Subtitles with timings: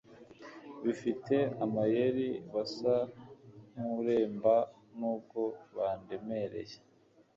[0.83, 2.95] bifite amayeri basa
[3.75, 4.55] nkureremba,
[4.97, 5.41] nubwo
[5.75, 6.77] bandemereye